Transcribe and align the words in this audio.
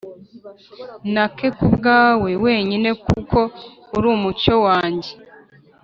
Nake 1.13 1.47
kubwawe 1.57 2.31
wenyine 2.45 2.89
Kuko 3.03 3.39
ur' 3.97 4.07
umucyo 4.13 4.55
wanjye 4.65 5.11